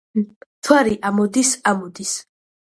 მთვარე 0.19 0.95
ამოდის 1.09 1.53
ამოდის. 1.73 2.17